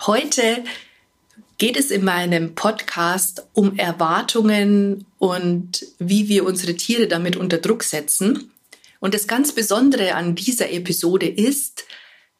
Heute 0.00 0.62
geht 1.56 1.76
es 1.78 1.90
in 1.90 2.04
meinem 2.04 2.54
Podcast 2.54 3.46
um 3.54 3.78
Erwartungen 3.78 5.06
und 5.18 5.86
wie 5.98 6.28
wir 6.28 6.44
unsere 6.44 6.74
Tiere 6.74 7.08
damit 7.08 7.36
unter 7.36 7.58
Druck 7.58 7.82
setzen. 7.82 8.52
Und 9.00 9.14
das 9.14 9.26
ganz 9.26 9.52
Besondere 9.52 10.14
an 10.14 10.34
dieser 10.34 10.70
Episode 10.70 11.26
ist, 11.26 11.84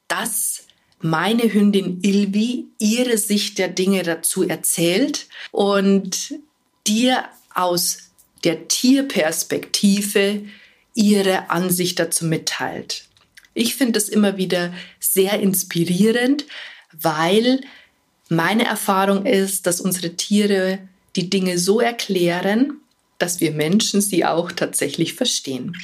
dass 0.06 0.64
meine 1.00 1.52
Hündin 1.52 2.00
Ilvi 2.02 2.66
ihre 2.78 3.16
Sicht 3.16 3.58
der 3.58 3.68
Dinge 3.68 4.02
dazu 4.02 4.46
erzählt 4.46 5.26
und 5.50 6.34
dir 6.86 7.24
aus 7.54 8.10
der 8.44 8.68
Tierperspektive 8.68 10.42
ihre 10.94 11.50
Ansicht 11.50 11.98
dazu 11.98 12.26
mitteilt. 12.26 13.04
Ich 13.54 13.76
finde 13.76 13.92
das 13.92 14.10
immer 14.10 14.36
wieder 14.36 14.74
sehr 15.00 15.40
inspirierend, 15.40 16.44
weil 17.00 17.60
meine 18.28 18.64
Erfahrung 18.64 19.26
ist, 19.26 19.66
dass 19.66 19.80
unsere 19.80 20.14
Tiere 20.14 20.78
die 21.14 21.30
Dinge 21.30 21.58
so 21.58 21.80
erklären, 21.80 22.80
dass 23.18 23.40
wir 23.40 23.52
Menschen 23.52 24.00
sie 24.00 24.24
auch 24.24 24.52
tatsächlich 24.52 25.14
verstehen. 25.14 25.76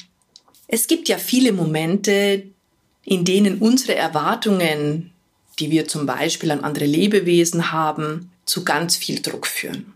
Es 0.69 0.87
gibt 0.87 1.09
ja 1.09 1.19
viele 1.19 1.53
Momente, 1.53 2.45
in 3.05 3.25
denen 3.25 3.59
unsere 3.59 3.95
Erwartungen, 3.95 5.13
die 5.59 5.71
wir 5.71 5.89
zum 5.89 6.07
Beispiel 6.07 6.51
an 6.51 6.65
andere 6.65 6.85
Lebewesen 6.85 7.73
haben, 7.73 8.31
zu 8.45 8.65
ganz 8.65 8.97
viel 8.97 9.21
Druck 9.21 9.47
führen. 9.47 9.93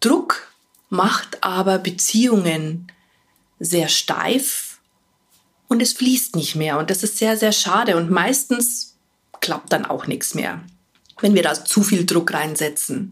Druck 0.00 0.52
macht 0.88 1.42
aber 1.42 1.78
Beziehungen 1.78 2.90
sehr 3.58 3.88
steif 3.88 4.78
und 5.68 5.82
es 5.82 5.92
fließt 5.94 6.36
nicht 6.36 6.54
mehr 6.54 6.78
und 6.78 6.90
das 6.90 7.02
ist 7.02 7.18
sehr, 7.18 7.36
sehr 7.36 7.52
schade 7.52 7.96
und 7.96 8.10
meistens 8.10 8.95
klappt 9.40 9.72
dann 9.72 9.86
auch 9.86 10.06
nichts 10.06 10.34
mehr, 10.34 10.60
wenn 11.20 11.34
wir 11.34 11.42
da 11.42 11.54
zu 11.54 11.82
viel 11.82 12.06
Druck 12.06 12.32
reinsetzen. 12.32 13.10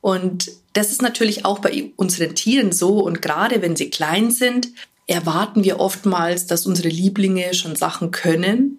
Und 0.00 0.50
das 0.72 0.90
ist 0.90 1.02
natürlich 1.02 1.44
auch 1.44 1.58
bei 1.58 1.92
unseren 1.96 2.34
Tieren 2.34 2.72
so. 2.72 3.00
Und 3.00 3.20
gerade 3.22 3.62
wenn 3.62 3.76
sie 3.76 3.90
klein 3.90 4.30
sind, 4.30 4.68
erwarten 5.06 5.64
wir 5.64 5.80
oftmals, 5.80 6.46
dass 6.46 6.66
unsere 6.66 6.88
Lieblinge 6.88 7.52
schon 7.54 7.76
Sachen 7.76 8.10
können, 8.10 8.78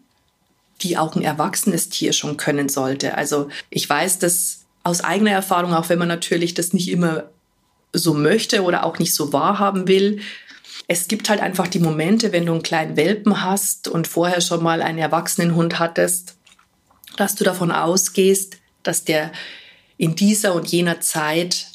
die 0.81 0.97
auch 0.97 1.15
ein 1.15 1.23
erwachsenes 1.23 1.89
Tier 1.89 2.13
schon 2.13 2.37
können 2.37 2.69
sollte. 2.69 3.17
Also 3.17 3.49
ich 3.69 3.87
weiß 3.87 4.19
das 4.19 4.65
aus 4.83 5.03
eigener 5.03 5.31
Erfahrung, 5.31 5.73
auch 5.73 5.89
wenn 5.89 5.99
man 5.99 6.07
natürlich 6.07 6.53
das 6.53 6.73
nicht 6.73 6.89
immer 6.89 7.25
so 7.93 8.13
möchte 8.13 8.63
oder 8.63 8.85
auch 8.85 8.97
nicht 8.97 9.13
so 9.13 9.33
wahrhaben 9.33 9.87
will. 9.87 10.21
Es 10.87 11.07
gibt 11.07 11.29
halt 11.29 11.41
einfach 11.41 11.67
die 11.67 11.79
Momente, 11.79 12.31
wenn 12.31 12.45
du 12.45 12.53
einen 12.53 12.63
kleinen 12.63 12.97
Welpen 12.97 13.43
hast 13.43 13.87
und 13.87 14.07
vorher 14.07 14.41
schon 14.41 14.63
mal 14.63 14.81
einen 14.81 14.97
erwachsenen 14.97 15.55
Hund 15.55 15.77
hattest, 15.77 16.35
dass 17.17 17.35
du 17.35 17.43
davon 17.43 17.71
ausgehst, 17.71 18.57
dass 18.83 19.03
der 19.03 19.31
in 19.97 20.15
dieser 20.15 20.55
und 20.55 20.67
jener 20.67 21.01
Zeit 21.01 21.67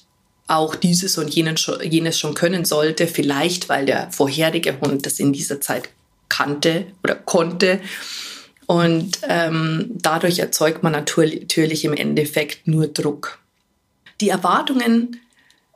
auch 0.48 0.74
dieses 0.74 1.18
und 1.18 1.34
jenes 1.34 2.18
schon 2.18 2.34
können 2.34 2.64
sollte, 2.64 3.06
vielleicht 3.06 3.68
weil 3.68 3.86
der 3.86 4.10
vorherige 4.12 4.80
Hund 4.80 5.06
das 5.06 5.18
in 5.18 5.32
dieser 5.32 5.60
Zeit 5.60 5.88
kannte 6.28 6.86
oder 7.02 7.14
konnte. 7.14 7.80
Und 8.66 9.20
ähm, 9.28 9.90
dadurch 9.94 10.38
erzeugt 10.38 10.82
man 10.82 10.92
natürlich 10.92 11.84
im 11.84 11.94
Endeffekt 11.94 12.66
nur 12.66 12.88
Druck. 12.88 13.38
Die 14.20 14.28
Erwartungen 14.28 15.20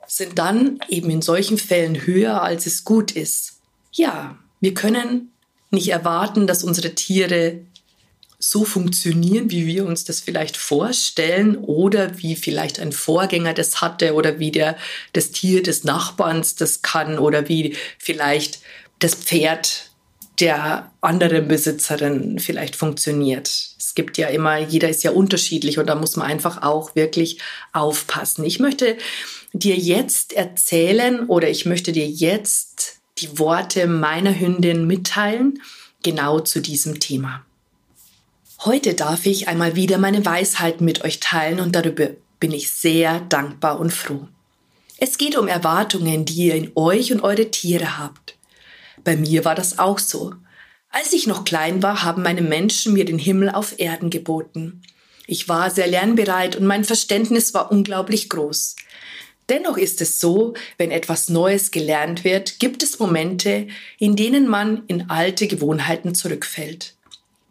sind 0.06 0.38
dann 0.38 0.80
eben 0.88 1.10
in 1.10 1.22
solchen 1.22 1.58
Fällen 1.58 2.06
höher, 2.06 2.42
als 2.42 2.66
es 2.66 2.84
gut 2.84 3.12
ist. 3.12 3.60
Ja, 3.92 4.38
wir 4.60 4.74
können 4.74 5.30
nicht 5.70 5.88
erwarten, 5.88 6.46
dass 6.48 6.64
unsere 6.64 6.94
Tiere 6.94 7.60
so 8.40 8.64
funktionieren, 8.64 9.50
wie 9.50 9.66
wir 9.66 9.86
uns 9.86 10.04
das 10.04 10.20
vielleicht 10.20 10.56
vorstellen 10.56 11.56
oder 11.58 12.18
wie 12.18 12.34
vielleicht 12.34 12.80
ein 12.80 12.90
Vorgänger 12.90 13.52
das 13.52 13.82
hatte 13.82 14.14
oder 14.14 14.38
wie 14.38 14.50
der, 14.50 14.76
das 15.12 15.30
Tier 15.30 15.62
des 15.62 15.84
Nachbarns 15.84 16.54
das 16.54 16.80
kann 16.80 17.18
oder 17.18 17.48
wie 17.48 17.76
vielleicht 17.98 18.60
das 18.98 19.14
Pferd 19.14 19.90
der 20.40 20.90
anderen 21.02 21.48
Besitzerin 21.48 22.38
vielleicht 22.38 22.76
funktioniert. 22.76 23.48
Es 23.78 23.94
gibt 23.94 24.16
ja 24.16 24.28
immer, 24.28 24.56
jeder 24.56 24.88
ist 24.88 25.04
ja 25.04 25.10
unterschiedlich 25.10 25.78
und 25.78 25.86
da 25.86 25.94
muss 25.94 26.16
man 26.16 26.26
einfach 26.26 26.62
auch 26.62 26.96
wirklich 26.96 27.38
aufpassen. 27.74 28.46
Ich 28.46 28.58
möchte 28.58 28.96
dir 29.52 29.76
jetzt 29.76 30.32
erzählen 30.32 31.26
oder 31.26 31.50
ich 31.50 31.66
möchte 31.66 31.92
dir 31.92 32.08
jetzt 32.08 33.00
die 33.18 33.38
Worte 33.38 33.86
meiner 33.86 34.38
Hündin 34.38 34.86
mitteilen, 34.86 35.60
genau 36.02 36.40
zu 36.40 36.60
diesem 36.60 37.00
Thema. 37.00 37.44
Heute 38.66 38.92
darf 38.92 39.24
ich 39.24 39.48
einmal 39.48 39.74
wieder 39.74 39.96
meine 39.96 40.26
Weisheit 40.26 40.82
mit 40.82 41.02
euch 41.02 41.18
teilen 41.18 41.60
und 41.60 41.74
darüber 41.74 42.10
bin 42.40 42.52
ich 42.52 42.70
sehr 42.70 43.20
dankbar 43.20 43.80
und 43.80 43.90
froh. 43.90 44.28
Es 44.98 45.16
geht 45.16 45.38
um 45.38 45.48
Erwartungen, 45.48 46.26
die 46.26 46.48
ihr 46.48 46.54
in 46.54 46.72
euch 46.74 47.10
und 47.10 47.22
eure 47.22 47.50
Tiere 47.50 47.96
habt. 47.96 48.36
Bei 49.02 49.16
mir 49.16 49.46
war 49.46 49.54
das 49.54 49.78
auch 49.78 49.98
so. 49.98 50.34
Als 50.90 51.14
ich 51.14 51.26
noch 51.26 51.46
klein 51.46 51.82
war, 51.82 52.02
haben 52.02 52.22
meine 52.22 52.42
Menschen 52.42 52.92
mir 52.92 53.06
den 53.06 53.18
Himmel 53.18 53.48
auf 53.48 53.78
Erden 53.78 54.10
geboten. 54.10 54.82
Ich 55.26 55.48
war 55.48 55.70
sehr 55.70 55.86
lernbereit 55.86 56.54
und 56.54 56.66
mein 56.66 56.84
Verständnis 56.84 57.54
war 57.54 57.72
unglaublich 57.72 58.28
groß. 58.28 58.76
Dennoch 59.48 59.78
ist 59.78 60.02
es 60.02 60.20
so, 60.20 60.52
wenn 60.76 60.90
etwas 60.90 61.30
Neues 61.30 61.70
gelernt 61.70 62.24
wird, 62.24 62.58
gibt 62.58 62.82
es 62.82 62.98
Momente, 62.98 63.68
in 63.98 64.16
denen 64.16 64.46
man 64.46 64.82
in 64.86 65.08
alte 65.08 65.46
Gewohnheiten 65.46 66.14
zurückfällt. 66.14 66.94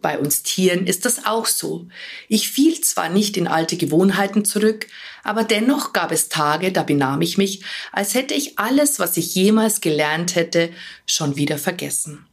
Bei 0.02 0.18
uns 0.18 0.44
Tieren 0.44 0.88
ist 0.88 1.04
das 1.04 1.26
auch 1.26 1.46
so. 1.46 1.88
Ich 2.30 2.50
fiel 2.50 2.80
zwar 2.82 3.10
nicht 3.10 3.36
in 3.36 3.48
alte 3.48 3.76
Gewohnheiten 3.76 4.46
zurück, 4.46 4.88
aber 5.24 5.44
dennoch 5.44 5.92
gab 5.92 6.12
es 6.12 6.30
Tage, 6.30 6.72
da 6.72 6.84
benahm 6.84 7.22
ich 7.22 7.38
mich, 7.38 7.64
als 7.92 8.14
hätte 8.14 8.34
ich 8.34 8.58
alles, 8.58 9.00
was 9.00 9.18
ich 9.18 9.36
jemals 9.36 9.82
gelernt 9.82 10.36
hätte, 10.36 10.72
schon 11.06 11.36
wieder 11.36 11.58
vergessen. 11.58 12.26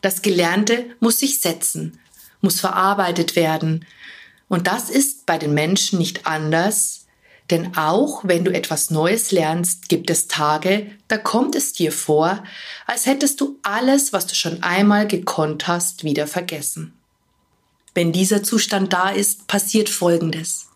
Das 0.00 0.22
Gelernte 0.22 0.86
muss 0.98 1.20
sich 1.20 1.40
setzen, 1.40 2.00
muss 2.40 2.60
verarbeitet 2.60 3.36
werden. 3.36 3.86
Und 4.48 4.66
das 4.66 4.90
ist 4.90 5.24
bei 5.24 5.38
den 5.38 5.54
Menschen 5.54 5.98
nicht 5.98 6.26
anders, 6.26 7.06
denn 7.50 7.76
auch 7.76 8.24
wenn 8.24 8.44
du 8.44 8.52
etwas 8.52 8.90
Neues 8.90 9.30
lernst, 9.30 9.88
gibt 9.88 10.10
es 10.10 10.28
Tage, 10.28 10.90
da 11.08 11.18
kommt 11.18 11.54
es 11.54 11.72
dir 11.72 11.92
vor, 11.92 12.42
als 12.86 13.06
hättest 13.06 13.40
du 13.40 13.58
alles, 13.62 14.12
was 14.12 14.26
du 14.26 14.34
schon 14.34 14.62
einmal 14.62 15.06
gekonnt 15.06 15.68
hast, 15.68 16.04
wieder 16.04 16.26
vergessen. 16.26 16.92
Wenn 17.94 18.12
dieser 18.12 18.42
Zustand 18.42 18.92
da 18.92 19.10
ist, 19.10 19.46
passiert 19.46 19.88
Folgendes. 19.88 20.68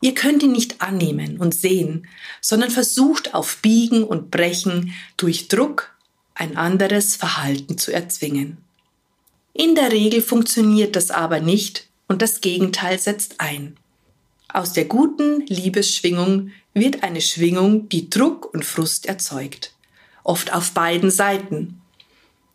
Ihr 0.00 0.14
könnt 0.14 0.42
ihn 0.42 0.52
nicht 0.52 0.80
annehmen 0.80 1.38
und 1.38 1.54
sehen, 1.54 2.06
sondern 2.40 2.70
versucht 2.70 3.34
auf 3.34 3.58
Biegen 3.62 4.04
und 4.04 4.30
Brechen 4.30 4.94
durch 5.16 5.48
Druck 5.48 5.94
ein 6.34 6.56
anderes 6.56 7.16
Verhalten 7.16 7.78
zu 7.78 7.92
erzwingen. 7.92 8.58
In 9.54 9.74
der 9.74 9.90
Regel 9.90 10.22
funktioniert 10.22 10.94
das 10.94 11.10
aber 11.10 11.40
nicht 11.40 11.88
und 12.06 12.22
das 12.22 12.40
Gegenteil 12.40 12.98
setzt 12.98 13.40
ein. 13.40 13.76
Aus 14.48 14.72
der 14.72 14.84
guten 14.84 15.44
Liebesschwingung 15.46 16.52
wird 16.74 17.02
eine 17.02 17.20
Schwingung, 17.20 17.88
die 17.88 18.08
Druck 18.08 18.54
und 18.54 18.64
Frust 18.64 19.06
erzeugt. 19.06 19.74
Oft 20.22 20.52
auf 20.52 20.72
beiden 20.72 21.10
Seiten. 21.10 21.77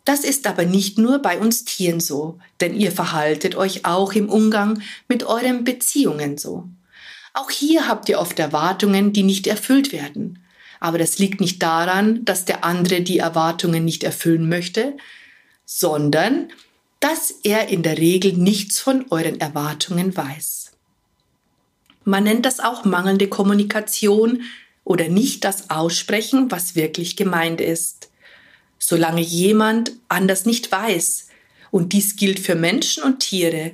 Das 0.04 0.20
ist 0.20 0.46
aber 0.46 0.66
nicht 0.66 0.98
nur 0.98 1.20
bei 1.20 1.38
uns 1.38 1.64
Tieren 1.64 1.98
so, 1.98 2.38
denn 2.60 2.78
ihr 2.78 2.92
verhaltet 2.92 3.56
euch 3.56 3.86
auch 3.86 4.12
im 4.12 4.28
Umgang 4.28 4.82
mit 5.08 5.24
euren 5.24 5.64
Beziehungen 5.64 6.36
so. 6.36 6.68
Auch 7.32 7.50
hier 7.50 7.88
habt 7.88 8.08
ihr 8.08 8.20
oft 8.20 8.38
Erwartungen, 8.38 9.12
die 9.12 9.22
nicht 9.22 9.46
erfüllt 9.46 9.92
werden. 9.92 10.38
Aber 10.78 10.98
das 10.98 11.18
liegt 11.18 11.40
nicht 11.40 11.62
daran, 11.62 12.24
dass 12.26 12.44
der 12.44 12.64
andere 12.64 13.00
die 13.00 13.18
Erwartungen 13.18 13.84
nicht 13.84 14.04
erfüllen 14.04 14.48
möchte, 14.48 14.94
sondern 15.64 16.48
dass 17.00 17.30
er 17.42 17.68
in 17.68 17.82
der 17.82 17.96
Regel 17.96 18.34
nichts 18.34 18.80
von 18.80 19.06
euren 19.10 19.40
Erwartungen 19.40 20.14
weiß. 20.14 20.72
Man 22.04 22.24
nennt 22.24 22.44
das 22.44 22.60
auch 22.60 22.84
mangelnde 22.84 23.28
Kommunikation 23.28 24.42
oder 24.84 25.08
nicht 25.08 25.44
das 25.44 25.70
Aussprechen, 25.70 26.50
was 26.50 26.76
wirklich 26.76 27.16
gemeint 27.16 27.62
ist 27.62 28.10
solange 28.86 29.20
jemand 29.20 29.92
anders 30.08 30.46
nicht 30.46 30.70
weiß. 30.70 31.28
Und 31.70 31.92
dies 31.92 32.16
gilt 32.16 32.38
für 32.38 32.54
Menschen 32.54 33.02
und 33.02 33.20
Tiere. 33.20 33.72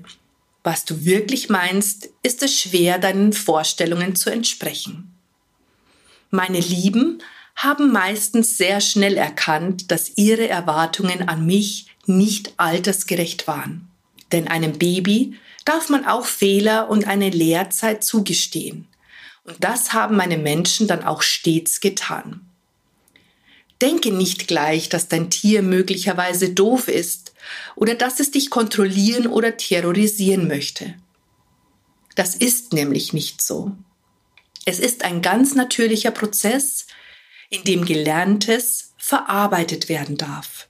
was 0.62 0.84
du 0.84 1.06
wirklich 1.06 1.48
meinst, 1.48 2.10
ist 2.22 2.42
es 2.42 2.54
schwer, 2.60 2.98
deinen 2.98 3.32
Vorstellungen 3.32 4.14
zu 4.14 4.28
entsprechen. 4.28 5.10
Meine 6.30 6.60
Lieben 6.60 7.22
haben 7.56 7.90
meistens 7.92 8.58
sehr 8.58 8.82
schnell 8.82 9.16
erkannt, 9.16 9.90
dass 9.90 10.18
ihre 10.18 10.48
Erwartungen 10.48 11.28
an 11.30 11.46
mich 11.46 11.86
nicht 12.04 12.52
altersgerecht 12.58 13.46
waren. 13.46 13.88
Denn 14.32 14.48
einem 14.48 14.78
Baby 14.78 15.38
darf 15.64 15.88
man 15.88 16.04
auch 16.04 16.26
Fehler 16.26 16.90
und 16.90 17.06
eine 17.06 17.30
Lehrzeit 17.30 18.04
zugestehen. 18.04 18.86
Und 19.44 19.56
das 19.60 19.94
haben 19.94 20.16
meine 20.16 20.36
Menschen 20.36 20.86
dann 20.86 21.04
auch 21.04 21.22
stets 21.22 21.80
getan. 21.80 22.49
Denke 23.82 24.12
nicht 24.12 24.46
gleich, 24.46 24.88
dass 24.88 25.08
dein 25.08 25.30
Tier 25.30 25.62
möglicherweise 25.62 26.50
doof 26.50 26.88
ist 26.88 27.32
oder 27.76 27.94
dass 27.94 28.20
es 28.20 28.30
dich 28.30 28.50
kontrollieren 28.50 29.26
oder 29.26 29.56
terrorisieren 29.56 30.48
möchte. 30.48 30.94
Das 32.14 32.34
ist 32.34 32.72
nämlich 32.72 33.12
nicht 33.12 33.40
so. 33.40 33.72
Es 34.66 34.78
ist 34.78 35.04
ein 35.04 35.22
ganz 35.22 35.54
natürlicher 35.54 36.10
Prozess, 36.10 36.86
in 37.48 37.64
dem 37.64 37.84
Gelerntes 37.84 38.92
verarbeitet 38.98 39.88
werden 39.88 40.16
darf. 40.16 40.68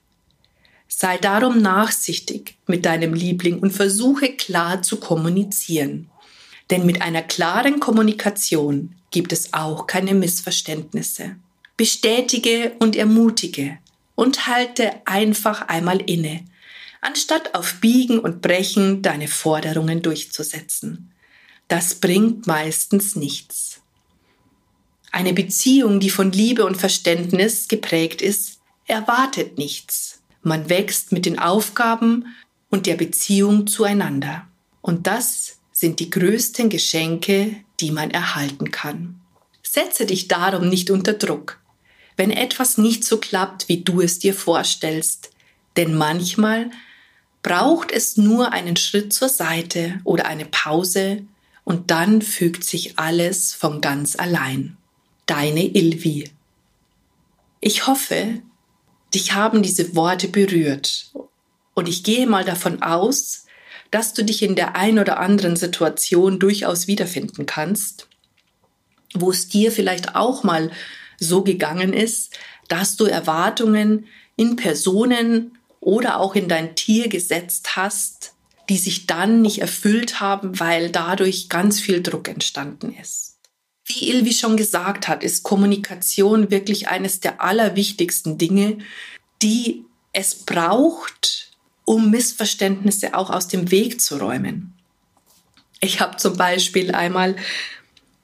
Sei 0.87 1.17
darum 1.17 1.61
nachsichtig 1.61 2.57
mit 2.67 2.85
deinem 2.85 3.13
Liebling 3.13 3.59
und 3.59 3.71
versuche 3.71 4.35
klar 4.35 4.81
zu 4.81 4.97
kommunizieren. 4.97 6.09
Denn 6.69 6.85
mit 6.85 7.01
einer 7.01 7.21
klaren 7.21 7.79
Kommunikation 7.79 8.95
gibt 9.09 9.33
es 9.33 9.53
auch 9.53 9.87
keine 9.87 10.13
Missverständnisse. 10.13 11.35
Bestätige 11.81 12.73
und 12.77 12.95
ermutige 12.95 13.79
und 14.13 14.45
halte 14.45 15.01
einfach 15.05 15.67
einmal 15.67 15.99
inne, 15.99 16.45
anstatt 17.01 17.55
auf 17.55 17.81
Biegen 17.81 18.19
und 18.19 18.43
Brechen 18.43 19.01
deine 19.01 19.27
Forderungen 19.27 20.03
durchzusetzen. 20.03 21.11
Das 21.67 21.95
bringt 21.95 22.45
meistens 22.45 23.15
nichts. 23.15 23.81
Eine 25.11 25.33
Beziehung, 25.33 25.99
die 25.99 26.11
von 26.11 26.31
Liebe 26.31 26.67
und 26.67 26.77
Verständnis 26.77 27.67
geprägt 27.67 28.21
ist, 28.21 28.59
erwartet 28.85 29.57
nichts. 29.57 30.21
Man 30.43 30.69
wächst 30.69 31.11
mit 31.11 31.25
den 31.25 31.39
Aufgaben 31.39 32.27
und 32.69 32.85
der 32.85 32.95
Beziehung 32.95 33.65
zueinander. 33.65 34.47
Und 34.81 35.07
das 35.07 35.57
sind 35.71 35.99
die 35.99 36.11
größten 36.11 36.69
Geschenke, 36.69 37.55
die 37.79 37.89
man 37.89 38.11
erhalten 38.11 38.69
kann. 38.69 39.19
Setze 39.63 40.05
dich 40.05 40.27
darum 40.27 40.69
nicht 40.69 40.91
unter 40.91 41.13
Druck, 41.13 41.60
wenn 42.21 42.29
etwas 42.29 42.77
nicht 42.77 43.03
so 43.03 43.17
klappt, 43.17 43.67
wie 43.67 43.81
du 43.81 43.99
es 43.99 44.19
dir 44.19 44.35
vorstellst. 44.35 45.31
Denn 45.75 45.95
manchmal 45.95 46.69
braucht 47.41 47.91
es 47.91 48.15
nur 48.15 48.53
einen 48.53 48.75
Schritt 48.75 49.11
zur 49.11 49.27
Seite 49.27 49.99
oder 50.03 50.27
eine 50.27 50.45
Pause 50.45 51.23
und 51.63 51.89
dann 51.89 52.21
fügt 52.21 52.63
sich 52.63 52.99
alles 52.99 53.55
von 53.55 53.81
ganz 53.81 54.15
allein. 54.15 54.77
Deine 55.25 55.65
Ilvi. 55.65 56.29
Ich 57.59 57.87
hoffe, 57.87 58.43
dich 59.15 59.33
haben 59.33 59.63
diese 59.63 59.95
Worte 59.95 60.27
berührt 60.27 61.11
und 61.73 61.89
ich 61.89 62.03
gehe 62.03 62.27
mal 62.27 62.45
davon 62.45 62.83
aus, 62.83 63.47
dass 63.89 64.13
du 64.13 64.23
dich 64.23 64.43
in 64.43 64.55
der 64.55 64.75
ein 64.75 64.99
oder 64.99 65.19
anderen 65.19 65.55
Situation 65.55 66.37
durchaus 66.37 66.85
wiederfinden 66.85 67.47
kannst, 67.47 68.07
wo 69.15 69.31
es 69.31 69.47
dir 69.47 69.71
vielleicht 69.71 70.13
auch 70.15 70.43
mal 70.43 70.69
so 71.21 71.43
gegangen 71.43 71.93
ist, 71.93 72.37
dass 72.67 72.97
du 72.97 73.05
Erwartungen 73.05 74.07
in 74.35 74.55
Personen 74.55 75.57
oder 75.79 76.19
auch 76.19 76.35
in 76.35 76.47
dein 76.49 76.75
Tier 76.75 77.07
gesetzt 77.07 77.75
hast, 77.75 78.33
die 78.69 78.77
sich 78.77 79.07
dann 79.07 79.41
nicht 79.41 79.59
erfüllt 79.59 80.19
haben, 80.19 80.59
weil 80.59 80.89
dadurch 80.89 81.49
ganz 81.49 81.79
viel 81.79 82.01
Druck 82.01 82.27
entstanden 82.27 82.95
ist. 82.99 83.37
Wie 83.85 84.09
Ilvi 84.09 84.33
schon 84.33 84.57
gesagt 84.57 85.07
hat, 85.07 85.23
ist 85.23 85.43
Kommunikation 85.43 86.51
wirklich 86.51 86.87
eines 86.87 87.19
der 87.19 87.41
allerwichtigsten 87.41 88.37
Dinge, 88.37 88.77
die 89.41 89.85
es 90.13 90.35
braucht, 90.35 91.51
um 91.83 92.11
Missverständnisse 92.11 93.15
auch 93.15 93.29
aus 93.29 93.47
dem 93.47 93.71
Weg 93.71 93.99
zu 93.99 94.17
räumen. 94.17 94.73
Ich 95.81 95.99
habe 95.99 96.17
zum 96.17 96.37
Beispiel 96.37 96.93
einmal 96.93 97.35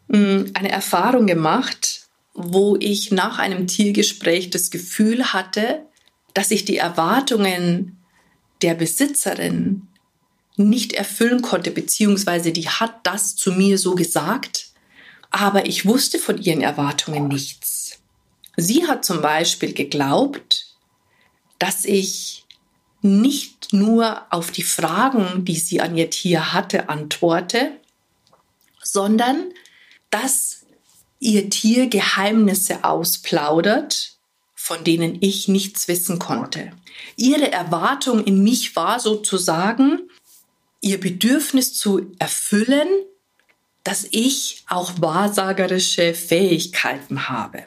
hm, 0.09 0.51
eine 0.53 0.71
Erfahrung 0.71 1.25
gemacht, 1.25 1.96
wo 2.37 2.77
ich 2.79 3.11
nach 3.11 3.39
einem 3.39 3.65
Tiergespräch 3.65 4.51
das 4.51 4.69
Gefühl 4.69 5.33
hatte, 5.33 5.85
dass 6.35 6.51
ich 6.51 6.65
die 6.65 6.77
Erwartungen 6.77 7.97
der 8.61 8.75
Besitzerin 8.75 9.87
nicht 10.55 10.93
erfüllen 10.93 11.41
konnte, 11.41 11.71
beziehungsweise 11.71 12.51
die 12.51 12.69
hat 12.69 12.99
das 13.03 13.35
zu 13.35 13.51
mir 13.51 13.79
so 13.79 13.95
gesagt, 13.95 14.67
aber 15.31 15.65
ich 15.65 15.87
wusste 15.87 16.19
von 16.19 16.37
ihren 16.37 16.61
Erwartungen 16.61 17.27
nichts. 17.27 17.99
Sie 18.55 18.87
hat 18.87 19.03
zum 19.03 19.21
Beispiel 19.21 19.73
geglaubt, 19.73 20.75
dass 21.57 21.85
ich 21.85 22.45
nicht 23.01 23.73
nur 23.73 24.31
auf 24.31 24.51
die 24.51 24.63
Fragen, 24.63 25.43
die 25.43 25.55
sie 25.55 25.81
an 25.81 25.97
ihr 25.97 26.11
Tier 26.11 26.53
hatte, 26.53 26.87
antworte, 26.87 27.71
sondern 28.83 29.51
dass 30.11 30.66
ihr 31.19 31.49
Tier 31.49 31.87
Geheimnisse 31.87 32.83
ausplaudert, 32.83 34.17
von 34.53 34.83
denen 34.83 35.17
ich 35.21 35.47
nichts 35.47 35.87
wissen 35.87 36.19
konnte. 36.19 36.71
Ihre 37.15 37.51
Erwartung 37.51 38.23
in 38.23 38.43
mich 38.43 38.75
war 38.75 38.99
sozusagen, 38.99 40.09
ihr 40.81 40.99
Bedürfnis 40.99 41.73
zu 41.73 42.11
erfüllen, 42.19 42.87
dass 43.83 44.07
ich 44.11 44.65
auch 44.67 44.93
wahrsagerische 44.99 46.13
Fähigkeiten 46.13 47.29
habe. 47.29 47.63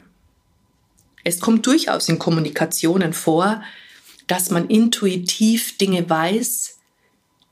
Es 1.23 1.39
kommt 1.39 1.65
durchaus 1.65 2.09
in 2.09 2.19
Kommunikationen 2.19 3.13
vor, 3.13 3.63
dass 4.27 4.49
man 4.49 4.67
intuitiv 4.69 5.77
Dinge 5.77 6.09
weiß, 6.09 6.77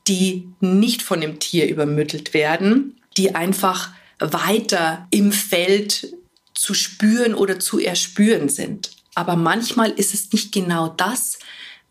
die 0.08 0.48
nicht 0.60 1.02
von 1.02 1.22
dem 1.22 1.40
Tier 1.40 1.68
übermittelt 1.68 2.34
werden, 2.34 3.00
die 3.18 3.36
einfach 3.36 3.92
weiter 4.20 5.08
im 5.12 5.32
Feld 5.32 6.16
zu 6.54 6.74
spüren 6.74 7.34
oder 7.34 7.60
zu 7.60 7.80
erspüren 7.80 8.50
sind. 8.50 8.92
Aber 9.16 9.36
manchmal 9.36 9.92
ist 9.92 10.14
es 10.14 10.32
nicht 10.32 10.52
genau 10.52 10.90
das, 10.90 11.40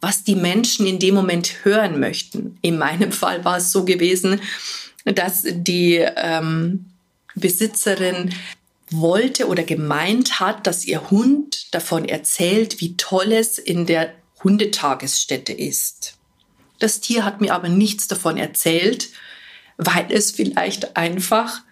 was 0.01 0.25
die 0.25 0.37
Menschen 0.37 0.87
in 0.87 0.99
dem 0.99 1.15
Moment 1.15 1.65
hören 1.65 1.99
möchten. 1.99 2.59
In 2.63 2.79
meinem 2.79 3.13
Fall 3.21 3.45
war 3.45 3.59
es 3.59 3.73
so 3.73 3.85
gewesen, 3.85 4.41
dass 5.05 5.45
die 5.45 5.97
ähm, 5.97 6.87
Besitzerin 7.35 8.35
wollte 8.91 9.49
oder 9.49 9.65
gemeint 9.65 10.41
hat, 10.41 10.67
dass 10.67 10.85
ihr 10.85 11.11
Hund 11.11 11.75
davon 11.75 12.07
erzählt, 12.07 12.81
wie 12.81 12.97
toll 12.97 13.33
es 13.33 13.59
in 13.59 13.87
der 13.87 14.15
Hundetagesstätte 14.43 15.53
ist. 15.53 16.15
Das 16.79 17.01
Tier 17.01 17.25
hat 17.25 17.41
mir 17.41 17.55
aber 17.55 17.69
nichts 17.69 18.09
davon 18.09 18.37
erzählt, 18.37 19.09
weil 19.77 20.07
es 20.11 20.31
vielleicht 20.31 20.97
einfach 20.97 21.63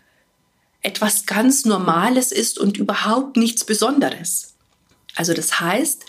etwas 0.86 1.26
ganz 1.26 1.64
Normales 1.64 2.30
ist 2.30 2.58
und 2.58 2.76
überhaupt 2.76 3.36
nichts 3.36 3.64
Besonderes. 3.64 4.54
Also 5.16 5.34
das 5.34 5.60
heißt, 5.60 6.04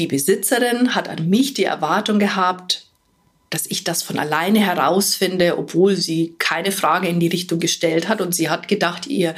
die 0.00 0.08
Besitzerin 0.08 0.96
hat 0.96 1.08
an 1.08 1.28
mich 1.28 1.54
die 1.54 1.64
Erwartung 1.64 2.18
gehabt, 2.18 2.86
dass 3.50 3.66
ich 3.66 3.84
das 3.84 4.02
von 4.02 4.18
alleine 4.18 4.58
herausfinde, 4.58 5.56
obwohl 5.56 5.94
sie 5.94 6.34
keine 6.38 6.72
Frage 6.72 7.06
in 7.06 7.20
die 7.20 7.28
Richtung 7.28 7.60
gestellt 7.60 8.08
hat 8.08 8.20
und 8.20 8.34
sie 8.34 8.50
hat 8.50 8.66
gedacht, 8.66 9.06
ihr 9.06 9.36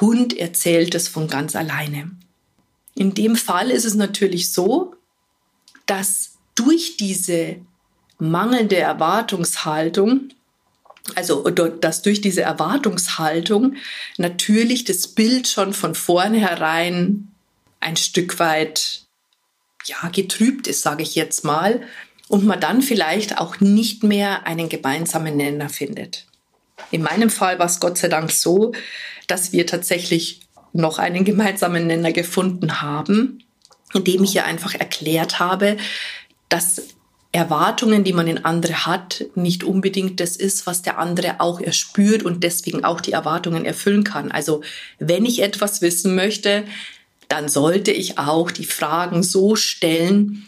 Hund 0.00 0.36
erzählt 0.38 0.94
es 0.94 1.08
von 1.08 1.26
ganz 1.26 1.56
alleine. 1.56 2.12
In 2.94 3.14
dem 3.14 3.34
Fall 3.34 3.70
ist 3.70 3.84
es 3.84 3.94
natürlich 3.94 4.52
so, 4.52 4.94
dass 5.86 6.34
durch 6.54 6.96
diese 6.96 7.56
mangelnde 8.18 8.76
Erwartungshaltung, 8.76 10.28
also 11.14 11.48
dass 11.50 12.02
durch 12.02 12.20
diese 12.20 12.42
Erwartungshaltung 12.42 13.74
natürlich 14.18 14.84
das 14.84 15.08
Bild 15.08 15.48
schon 15.48 15.72
von 15.72 15.94
vornherein 15.94 17.28
ein 17.80 17.96
Stück 17.96 18.38
weit 18.38 19.02
ja 19.84 20.08
getrübt 20.10 20.68
ist, 20.68 20.82
sage 20.82 21.02
ich 21.02 21.14
jetzt 21.14 21.44
mal, 21.44 21.82
und 22.28 22.46
man 22.46 22.60
dann 22.60 22.82
vielleicht 22.82 23.38
auch 23.38 23.60
nicht 23.60 24.04
mehr 24.04 24.46
einen 24.46 24.68
gemeinsamen 24.68 25.36
Nenner 25.36 25.68
findet. 25.68 26.26
In 26.90 27.02
meinem 27.02 27.30
Fall 27.30 27.58
war 27.58 27.66
es 27.66 27.80
Gott 27.80 27.98
sei 27.98 28.08
Dank 28.08 28.30
so, 28.30 28.72
dass 29.26 29.52
wir 29.52 29.66
tatsächlich 29.66 30.40
noch 30.72 30.98
einen 30.98 31.24
gemeinsamen 31.24 31.86
Nenner 31.86 32.12
gefunden 32.12 32.80
haben, 32.80 33.44
indem 33.92 34.24
ich 34.24 34.34
ihr 34.34 34.44
einfach 34.44 34.74
erklärt 34.74 35.38
habe, 35.38 35.76
dass 36.48 36.82
Erwartungen, 37.32 38.04
die 38.04 38.12
man 38.12 38.28
in 38.28 38.44
andere 38.44 38.84
hat, 38.84 39.24
nicht 39.34 39.64
unbedingt 39.64 40.20
das 40.20 40.36
ist, 40.36 40.66
was 40.66 40.82
der 40.82 40.98
andere 40.98 41.40
auch 41.40 41.60
erspürt 41.60 42.22
und 42.22 42.44
deswegen 42.44 42.84
auch 42.84 43.00
die 43.00 43.12
Erwartungen 43.12 43.64
erfüllen 43.64 44.04
kann. 44.04 44.30
Also 44.30 44.62
wenn 44.98 45.24
ich 45.24 45.40
etwas 45.40 45.80
wissen 45.80 46.14
möchte, 46.14 46.64
dann 47.28 47.48
sollte 47.48 47.90
ich 47.90 48.18
auch 48.18 48.50
die 48.50 48.66
Fragen 48.66 49.22
so 49.22 49.56
stellen, 49.56 50.46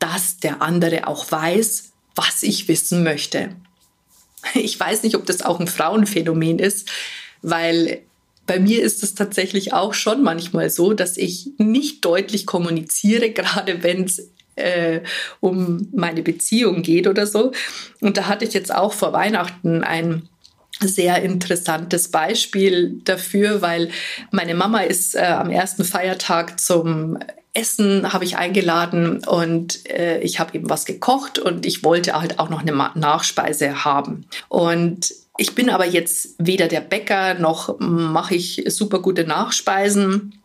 dass 0.00 0.38
der 0.38 0.62
andere 0.62 1.06
auch 1.06 1.30
weiß, 1.30 1.92
was 2.16 2.42
ich 2.42 2.66
wissen 2.66 3.04
möchte. 3.04 3.54
Ich 4.54 4.78
weiß 4.78 5.04
nicht, 5.04 5.14
ob 5.14 5.26
das 5.26 5.42
auch 5.42 5.60
ein 5.60 5.68
Frauenphänomen 5.68 6.58
ist, 6.58 6.88
weil 7.42 8.02
bei 8.46 8.58
mir 8.58 8.82
ist 8.82 9.02
es 9.02 9.14
tatsächlich 9.14 9.72
auch 9.72 9.94
schon 9.94 10.22
manchmal 10.22 10.70
so, 10.70 10.92
dass 10.92 11.16
ich 11.16 11.50
nicht 11.58 12.04
deutlich 12.04 12.46
kommuniziere, 12.46 13.30
gerade 13.32 13.84
wenn 13.84 14.04
es 14.04 14.30
äh, 14.56 15.00
um 15.40 15.88
meine 15.94 16.22
Beziehung 16.22 16.82
geht 16.82 17.06
oder 17.06 17.26
so. 17.26 17.52
Und 18.00 18.16
da 18.16 18.26
hatte 18.26 18.44
ich 18.44 18.54
jetzt 18.54 18.74
auch 18.74 18.92
vor 18.92 19.12
Weihnachten 19.12 19.84
ein 19.84 20.28
sehr 20.80 21.22
interessantes 21.22 22.10
Beispiel 22.10 23.00
dafür, 23.04 23.62
weil 23.62 23.88
meine 24.30 24.54
Mama 24.54 24.80
ist 24.80 25.14
äh, 25.14 25.20
am 25.20 25.50
ersten 25.50 25.84
Feiertag 25.84 26.60
zum 26.60 27.18
Essen 27.56 28.12
habe 28.12 28.24
ich 28.24 28.36
eingeladen 28.36 29.24
und 29.26 29.88
äh, 29.88 30.20
ich 30.20 30.38
habe 30.38 30.54
eben 30.54 30.68
was 30.68 30.84
gekocht 30.84 31.38
und 31.38 31.64
ich 31.64 31.82
wollte 31.82 32.12
halt 32.12 32.38
auch 32.38 32.50
noch 32.50 32.60
eine 32.60 32.72
Nachspeise 32.72 33.84
haben. 33.84 34.26
Und 34.48 35.14
ich 35.38 35.54
bin 35.54 35.70
aber 35.70 35.86
jetzt 35.86 36.34
weder 36.38 36.68
der 36.68 36.82
Bäcker 36.82 37.34
noch 37.34 37.78
mache 37.78 38.34
ich 38.34 38.62
super 38.68 39.00
gute 39.00 39.24
Nachspeisen. 39.24 40.38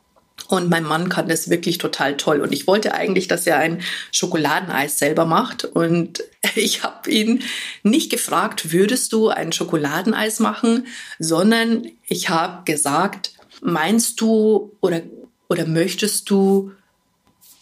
Und 0.47 0.69
mein 0.69 0.83
Mann 0.83 1.09
kann 1.09 1.27
das 1.27 1.49
wirklich 1.49 1.77
total 1.77 2.17
toll. 2.17 2.41
Und 2.41 2.51
ich 2.51 2.67
wollte 2.67 2.93
eigentlich, 2.93 3.27
dass 3.27 3.47
er 3.47 3.57
ein 3.57 3.81
Schokoladeneis 4.11 4.97
selber 4.99 5.25
macht. 5.25 5.65
Und 5.65 6.23
ich 6.55 6.83
habe 6.83 7.09
ihn 7.09 7.43
nicht 7.83 8.11
gefragt, 8.11 8.71
würdest 8.71 9.13
du 9.13 9.29
ein 9.29 9.51
Schokoladeneis 9.51 10.39
machen, 10.39 10.87
sondern 11.19 11.87
ich 12.07 12.29
habe 12.29 12.63
gesagt, 12.65 13.33
meinst 13.61 14.19
du 14.21 14.75
oder, 14.81 15.01
oder 15.47 15.65
möchtest 15.65 16.29
du 16.29 16.71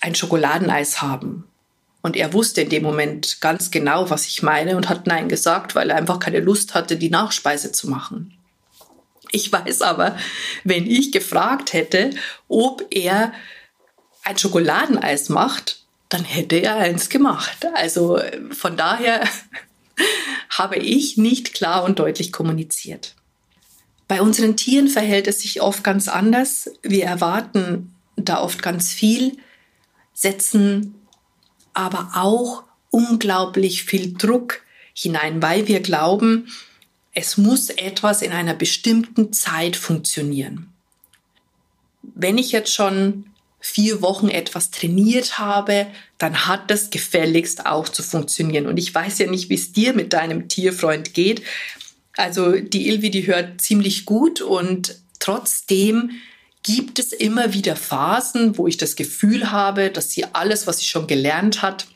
ein 0.02 0.16
Schokoladeneis 0.16 1.02
haben? 1.02 1.46
Und 2.02 2.16
er 2.16 2.34
wusste 2.34 2.62
in 2.62 2.70
dem 2.70 2.84
Moment 2.84 3.42
ganz 3.42 3.72
genau, 3.72 4.10
was 4.10 4.26
ich 4.26 4.42
meine 4.42 4.78
und 4.78 4.88
hat 4.88 5.06
Nein 5.06 5.28
gesagt, 5.28 5.76
weil 5.76 5.90
er 5.90 5.98
einfach 5.98 6.20
keine 6.20 6.40
Lust 6.40 6.74
hatte, 6.74 6.96
die 6.96 7.10
Nachspeise 7.10 7.72
zu 7.74 7.90
machen. 7.90 8.39
Ich 9.32 9.52
weiß 9.52 9.82
aber, 9.82 10.18
wenn 10.64 10.90
ich 10.90 11.12
gefragt 11.12 11.74
hätte, 11.74 12.12
ob 12.48 12.86
er 12.90 13.34
ein 14.24 14.38
Schokoladeneis 14.38 15.30
macht, 15.30 15.84
dann 16.10 16.24
hätte 16.24 16.56
er 16.58 16.78
eins 16.78 17.10
gemacht. 17.10 17.68
Also 17.76 18.20
von 18.52 18.76
daher 18.76 19.24
habe 20.50 20.78
ich 20.78 21.18
nicht 21.18 21.54
klar 21.54 21.84
und 21.84 22.00
deutlich 22.00 22.32
kommuniziert. 22.32 23.16
Bei 24.08 24.22
unseren 24.22 24.58
Tieren 24.58 24.88
verhält 24.88 25.28
es 25.28 25.42
sich 25.42 25.62
oft 25.62 25.84
ganz 25.84 26.08
anders. 26.08 26.72
Wir 26.82 27.06
erwarten 27.06 27.94
da 28.16 28.42
oft 28.42 28.64
ganz 28.64 28.92
viel, 28.92 29.38
setzen 30.14 30.96
aber 31.74 32.12
auch 32.16 32.64
unglaublich 32.90 33.84
viel 33.84 34.14
Druck 34.14 34.62
hinein, 34.94 35.42
weil 35.42 35.68
wir 35.68 35.80
glauben, 35.82 36.48
es 37.14 37.38
muss 37.38 37.70
etwas 37.70 38.22
in 38.22 38.32
einer 38.32 38.54
bestimmten 38.54 39.34
Zeit 39.34 39.76
funktionieren. 39.76 40.72
Wenn 42.02 42.38
ich 42.38 42.52
jetzt 42.52 42.74
schon 42.74 43.26
vier 43.60 44.02
Wochen 44.02 44.30
etwas 44.30 44.72
trainiert 44.72 45.38
habe, 45.38 45.88
dann 46.18 46.48
hat 46.48 46.72
das 46.72 46.90
gefälligst 46.90 47.66
auch 47.66 47.90
zu 47.90 48.04
funktionieren. 48.04 48.68
Und 48.68 48.78
ich 48.78 48.94
weiß 48.94 49.20
ja 49.20 49.30
nicht, 49.30 49.50
wie 49.50 49.56
es 49.56 49.74
dir 49.74 49.94
mit 49.94 50.14
deinem 50.14 50.48
Tierfreund 50.48 51.14
geht. 51.14 51.44
Also 52.16 52.54
die 52.54 52.88
Ilvi, 52.88 53.12
die 53.12 53.28
hört 53.28 53.62
ziemlich 53.62 54.06
gut 54.06 54.42
und 54.42 54.96
trotzdem 55.20 56.12
gibt 56.64 57.00
es 57.00 57.14
immer 57.14 57.54
wieder 57.54 57.76
Phasen, 57.76 58.58
wo 58.58 58.68
ich 58.68 58.78
das 58.78 58.96
Gefühl 58.96 59.52
habe, 59.52 59.90
dass 59.90 60.12
sie 60.12 60.26
alles, 60.34 60.68
was 60.68 60.80
sie 60.80 60.86
schon 60.86 61.08
gelernt 61.08 61.62
hat, 61.62 61.88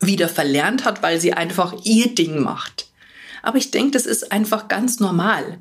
wieder 0.00 0.28
verlernt 0.28 0.84
hat, 0.84 1.02
weil 1.02 1.20
sie 1.20 1.32
einfach 1.32 1.74
ihr 1.84 2.14
Ding 2.14 2.40
macht. 2.42 2.88
Aber 3.46 3.58
ich 3.58 3.70
denke, 3.70 3.92
das 3.92 4.06
ist 4.06 4.32
einfach 4.32 4.66
ganz 4.66 4.98
normal. 4.98 5.58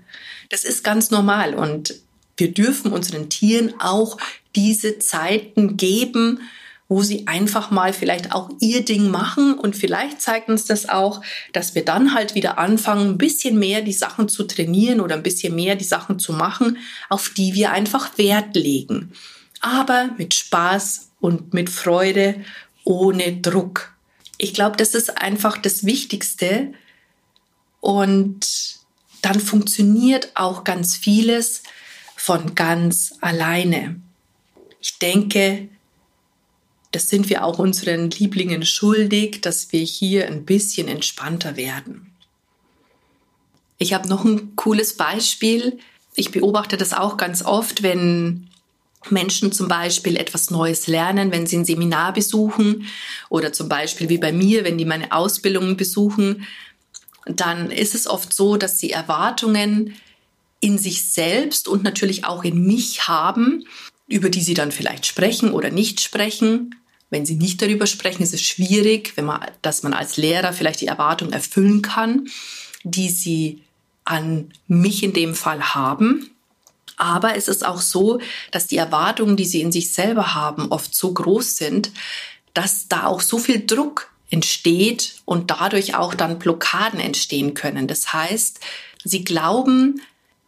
Das 0.50 0.63
ist 0.63 0.84
ganz 0.84 1.12
normal 1.12 1.54
und 1.54 1.94
wir 2.36 2.51
dürfen 2.51 2.92
unseren 2.92 3.30
Tieren 3.30 3.75
auch 3.80 4.18
diese 4.56 4.98
Zeiten 4.98 5.77
geben, 5.77 6.39
wo 6.88 7.04
sie 7.04 7.27
einfach 7.27 7.70
mal 7.70 7.94
vielleicht 7.94 8.32
auch 8.32 8.50
ihr 8.60 8.84
Ding 8.84 9.12
machen 9.12 9.54
und 9.54 9.75
vielleicht 9.75 10.20
zeigt 10.20 10.50
uns 10.50 10.65
das 10.65 10.89
auch, 10.89 11.22
dass 11.54 11.75
wir 11.75 11.86
dann 11.86 12.15
halt 12.15 12.34
wieder 12.34 12.58
anfangen, 12.58 13.12
ein 13.12 13.18
bisschen 13.20 13.60
mehr 13.60 13.84
die 13.84 13.94
Sachen 13.94 14.30
zu 14.30 14.46
trainieren 14.46 15.00
oder 15.00 15.13
ein 15.13 15.24
bisschen 15.24 15.54
mehr 15.54 15.75
die 15.75 15.86
Sachen 15.86 16.18
zu 16.18 16.34
machen, 16.34 16.80
auf 17.08 17.30
die 17.38 17.54
wir 17.54 17.72
einfach 17.72 18.18
Wert 18.18 18.56
legen. 18.56 19.13
Aber 19.62 20.10
mit 20.18 20.34
Spaß 20.34 21.12
und 21.20 21.54
mit 21.54 21.70
Freude, 21.70 22.44
ohne 22.84 23.38
Druck. 23.38 23.94
Ich 24.39 24.56
glaube, 24.56 24.75
das 24.75 24.96
ist 24.96 25.22
einfach 25.22 25.60
das 25.60 25.86
Wichtigste, 25.86 26.74
und 27.86 28.80
dann 29.22 29.39
funktioniert 29.39 30.32
auch 30.34 30.63
ganz 30.63 30.98
vieles 30.98 31.62
von 32.15 32.56
ganz 32.56 33.13
alleine. 33.22 34.01
Ich 34.82 34.98
denke, 34.98 35.70
das 36.92 37.10
sind 37.10 37.30
wir 37.30 37.46
auch 37.46 37.60
unseren 37.60 38.10
Lieblingen 38.10 38.65
schuldig, 38.65 39.42
dass 39.42 39.72
wir 39.72 39.82
hier 39.82 40.25
ein 40.25 40.46
bisschen 40.46 40.88
entspannter 40.88 41.58
werden. 41.58 42.12
Ich 43.77 43.94
habe 43.94 44.10
noch 44.10 44.25
ein 44.25 44.56
cooles 44.56 44.98
Beispiel. 44.98 45.77
Ich 46.15 46.32
beobachte 46.32 46.77
das 46.77 46.92
auch 46.92 47.18
ganz 47.18 47.46
oft, 47.46 47.84
wenn 47.84 48.48
Menschen 49.12 49.51
zum 49.51 49.68
Beispiel 49.68 50.18
etwas 50.18 50.50
Neues 50.50 50.88
lernen, 50.88 51.32
wenn 51.32 51.46
sie 51.46 51.58
ein 51.58 51.65
Seminar 51.65 52.13
besuchen 52.13 52.88
oder 53.30 53.54
zum 53.54 53.70
Beispiel 53.70 54.10
wie 54.10 54.18
bei 54.18 54.32
mir, 54.32 54.63
wenn 54.63 54.80
die 54.80 54.86
meine 54.86 55.12
Ausbildungen 55.12 55.77
besuchen, 55.77 56.48
dann 57.25 57.72
ist 57.72 57.96
es 57.96 58.08
oft 58.08 58.34
so, 58.34 58.58
dass 58.58 58.79
sie 58.79 58.91
Erwartungen 58.91 59.96
in 60.60 60.77
sich 60.77 61.12
selbst 61.12 61.67
und 61.67 61.84
natürlich 61.84 62.25
auch 62.25 62.44
in 62.44 62.65
mich 62.65 63.08
haben, 63.08 63.65
über 64.08 64.29
die 64.29 64.41
sie 64.41 64.53
dann 64.53 64.72
vielleicht 64.72 65.05
sprechen 65.05 65.51
oder 65.51 65.70
nicht 65.70 66.01
sprechen. 66.01 66.75
Wenn 67.10 67.25
sie 67.25 67.36
nicht 67.36 67.62
darüber 67.62 67.88
sprechen, 67.88 68.24
ist 68.24 68.34
es 68.34 68.41
schwierig, 68.41 69.13
wenn 69.15 69.25
man, 69.25 69.41
dass 69.62 69.84
man 69.84 69.94
als 69.94 70.17
Lehrer 70.17 70.53
vielleicht 70.53 70.82
die 70.82 70.88
Erwartung 70.88 71.32
erfüllen 71.32 71.82
kann, 71.82 72.27
die 72.84 73.10
sie 73.10 73.62
an 74.03 74.51
mich 74.67 75.03
in 75.03 75.13
dem 75.13 75.36
Fall 75.36 75.74
haben. 75.74 76.32
Aber 76.98 77.36
es 77.36 77.48
ist 77.48 77.65
auch 77.65 77.82
so, 77.82 78.20
dass 78.51 78.67
die 78.67 78.77
Erwartungen, 78.77 79.36
die 79.36 79.46
sie 79.46 79.62
in 79.62 79.72
sich 79.72 79.94
selber 79.94 80.34
haben, 80.34 80.72
oft 80.72 80.96
so 80.96 81.13
groß 81.13 81.58
sind, 81.58 81.91
dass 82.53 82.88
da 82.88 83.05
auch 83.05 83.22
so 83.22 83.38
viel 83.38 83.65
Druck 83.65 84.14
entsteht 84.29 85.22
und 85.25 85.51
dadurch 85.51 85.96
auch 85.96 86.13
dann 86.13 86.39
Blockaden 86.39 87.00
entstehen 87.00 87.53
können. 87.53 87.88
Das 87.88 88.13
heißt, 88.13 88.60
sie 89.03 89.24
glauben, 89.24 90.01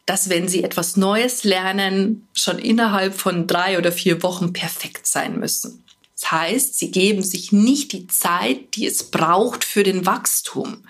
dass 0.06 0.30
wenn 0.30 0.48
sie 0.48 0.64
etwas 0.64 0.98
Neues 0.98 1.44
lernen, 1.44 2.28
schon 2.34 2.60
innerhalb 2.60 3.14
von 3.14 3.46
drei 3.46 3.78
oder 3.78 3.92
vier 3.92 4.24
Wochen 4.24 4.54
perfekt 4.54 5.06
sein 5.06 5.40
müssen. 5.40 5.84
Das 6.16 6.32
heißt, 6.32 6.80
sie 6.80 6.90
geben 6.90 7.24
sich 7.24 7.52
nicht 7.52 7.92
die 7.92 8.08
Zeit, 8.08 8.76
die 8.76 8.88
es 8.88 9.12
braucht 9.12 9.64
für 9.64 9.84
den 9.84 10.06
Wachstum. 10.06 10.84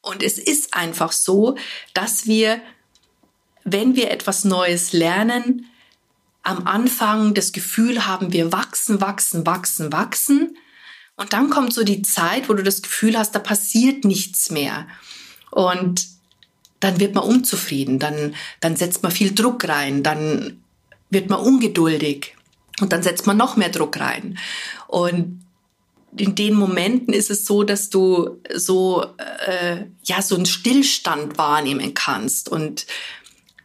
Und 0.00 0.22
es 0.22 0.38
ist 0.38 0.74
einfach 0.74 1.12
so, 1.12 1.56
dass 1.94 2.26
wir, 2.26 2.60
wenn 3.62 3.94
wir 3.94 4.10
etwas 4.10 4.44
Neues 4.44 4.92
lernen, 4.92 5.66
am 6.42 6.66
Anfang 6.66 7.34
das 7.34 7.52
Gefühl 7.52 8.06
haben, 8.06 8.32
wir 8.32 8.52
wachsen, 8.52 9.00
wachsen, 9.00 9.44
wachsen, 9.46 9.92
wachsen. 9.92 10.56
Und 11.16 11.32
dann 11.32 11.50
kommt 11.50 11.72
so 11.72 11.82
die 11.82 12.02
Zeit, 12.02 12.48
wo 12.48 12.54
du 12.54 12.62
das 12.62 12.82
Gefühl 12.82 13.18
hast, 13.18 13.34
da 13.34 13.38
passiert 13.38 14.04
nichts 14.04 14.50
mehr. 14.50 14.86
Und 15.50 16.06
dann 16.80 17.00
wird 17.00 17.14
man 17.14 17.24
unzufrieden, 17.24 17.98
dann, 17.98 18.34
dann 18.60 18.76
setzt 18.76 19.02
man 19.02 19.10
viel 19.10 19.34
Druck 19.34 19.66
rein, 19.66 20.02
dann 20.02 20.62
wird 21.08 21.30
man 21.30 21.40
ungeduldig 21.40 22.34
und 22.80 22.92
dann 22.92 23.02
setzt 23.02 23.26
man 23.26 23.36
noch 23.36 23.56
mehr 23.56 23.70
Druck 23.70 23.98
rein. 23.98 24.38
Und 24.86 25.42
in 26.16 26.34
den 26.34 26.54
Momenten 26.54 27.12
ist 27.12 27.30
es 27.30 27.44
so, 27.44 27.62
dass 27.62 27.90
du 27.90 28.40
so, 28.54 29.04
äh, 29.46 29.84
ja, 30.04 30.22
so 30.22 30.34
einen 30.34 30.46
Stillstand 30.46 31.38
wahrnehmen 31.38 31.94
kannst. 31.94 32.48
Und 32.48 32.86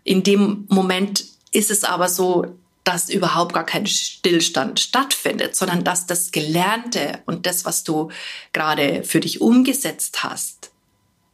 in 0.04 0.24
dem 0.24 0.66
Moment 0.70 1.26
ist 1.52 1.72
es 1.72 1.84
aber 1.84 2.10
so, 2.10 2.58
dass 2.84 3.10
überhaupt 3.10 3.54
gar 3.54 3.66
kein 3.66 3.86
Stillstand 3.86 4.80
stattfindet, 4.80 5.56
sondern 5.56 5.84
dass 5.84 6.08
das 6.08 6.32
Gelernte 6.32 7.22
und 7.26 7.46
das, 7.46 7.66
was 7.66 7.84
du 7.84 8.10
gerade 8.54 9.04
für 9.04 9.20
dich 9.20 9.42
umgesetzt 9.42 10.24
hast, 10.24 10.72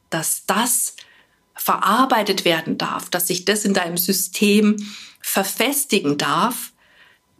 dass 0.09 0.45
das 0.45 0.95
verarbeitet 1.55 2.45
werden 2.45 2.77
darf, 2.77 3.09
dass 3.09 3.27
sich 3.27 3.45
das 3.45 3.65
in 3.65 3.73
deinem 3.73 3.97
System 3.97 4.75
verfestigen 5.21 6.17
darf, 6.17 6.71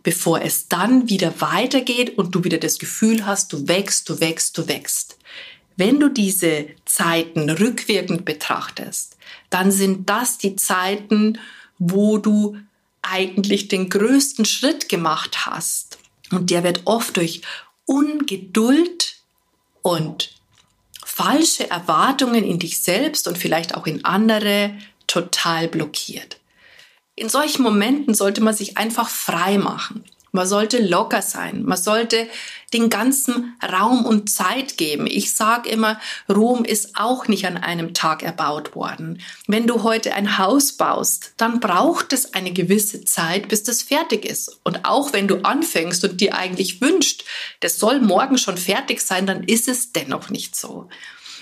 bevor 0.04 0.42
es 0.42 0.68
dann 0.68 1.10
wieder 1.10 1.42
weitergeht 1.42 2.18
und 2.18 2.34
du 2.34 2.44
wieder 2.44 2.58
das 2.58 2.80
Gefühl 2.80 3.26
hast, 3.26 3.52
du 3.52 3.68
wächst, 3.68 4.08
du 4.10 4.20
wächst, 4.20 4.58
du 4.58 4.68
wächst. 4.68 5.18
Wenn 5.76 6.00
du 6.00 6.10
diese 6.10 6.68
Zeiten 6.86 7.50
rückwirkend 7.50 8.26
betrachtest, 8.26 9.18
dann 9.50 9.72
sind 9.72 10.10
das 10.10 10.38
die 10.38 10.56
Zeiten, 10.56 11.40
wo 11.78 12.18
du 12.18 12.58
eigentlich 13.02 13.68
den 13.68 13.90
größten 13.90 14.46
Schritt 14.46 14.90
gemacht 14.90 15.46
hast. 15.46 15.98
Und 16.32 16.50
der 16.50 16.64
wird 16.64 16.82
oft 16.86 17.18
durch 17.18 17.42
Ungeduld 17.86 19.16
und 19.82 20.32
falsche 21.06 21.70
Erwartungen 21.70 22.44
in 22.44 22.60
dich 22.60 22.82
selbst 22.82 23.28
und 23.28 23.38
vielleicht 23.38 23.76
auch 23.76 23.88
in 23.88 24.04
andere 24.04 24.78
total 25.08 25.68
blockiert. 25.68 26.38
In 27.16 27.30
solchen 27.30 27.64
Momenten 27.64 28.14
sollte 28.14 28.42
man 28.42 28.54
sich 28.54 28.78
einfach 28.78 29.10
frei 29.10 29.58
machen. 29.58 30.04
Man 30.38 30.46
sollte 30.46 30.78
locker 30.78 31.24
sein. 31.24 31.64
Man 31.64 31.80
sollte 31.80 32.28
den 32.72 32.92
ganzen 32.92 33.58
Raum 33.68 34.06
und 34.06 34.30
Zeit 34.30 34.78
geben. 34.78 35.08
Ich 35.08 35.34
sage 35.34 35.68
immer, 35.68 36.00
Rom 36.30 36.64
ist 36.64 36.92
auch 36.94 37.28
nicht 37.28 37.48
an 37.48 37.58
einem 37.58 37.96
Tag 37.96 38.22
erbaut 38.22 38.76
worden. 38.76 39.20
Wenn 39.48 39.66
du 39.66 39.82
heute 39.82 40.14
ein 40.14 40.38
Haus 40.38 40.74
baust, 40.74 41.34
dann 41.38 41.60
braucht 41.60 42.14
es 42.14 42.36
eine 42.36 42.54
gewisse 42.54 43.04
Zeit, 43.04 43.48
bis 43.48 43.64
das 43.64 43.82
fertig 43.82 44.26
ist. 44.26 44.60
Und 44.64 44.86
auch 44.86 45.12
wenn 45.12 45.28
du 45.28 45.38
anfängst 45.38 46.04
und 46.04 46.22
dir 46.22 46.36
eigentlich 46.36 46.82
wünscht, 46.82 47.24
das 47.62 47.80
soll 47.80 48.00
morgen 48.00 48.38
schon 48.38 48.58
fertig 48.58 49.02
sein, 49.02 49.26
dann 49.26 49.44
ist 49.44 49.68
es 49.68 49.92
dennoch 49.92 50.30
nicht 50.30 50.56
so. 50.56 50.88